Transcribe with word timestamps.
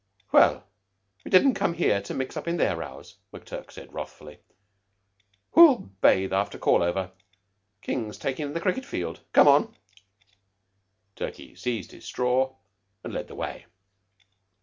"Well, 0.31 0.63
we 1.23 1.29
didn't 1.29 1.53
come 1.53 1.75
here 1.75 2.01
to 2.01 2.15
mix 2.15 2.35
up 2.35 2.47
in 2.47 2.57
their 2.57 2.75
rows," 2.75 3.19
McTurk 3.31 3.69
said 3.69 3.93
wrathfully. 3.93 4.39
"Who'll 5.51 5.77
bathe 6.01 6.33
after 6.33 6.57
call 6.57 6.81
over? 6.81 7.11
King's 7.83 8.17
takin' 8.17 8.45
it 8.45 8.47
in 8.47 8.53
the 8.55 8.61
cricket 8.61 8.83
field. 8.83 9.19
Come 9.31 9.47
on." 9.47 9.77
Turkey 11.15 11.53
seized 11.53 11.91
his 11.91 12.05
straw 12.05 12.55
and 13.03 13.13
led 13.13 13.27
the 13.27 13.35
way. 13.35 13.67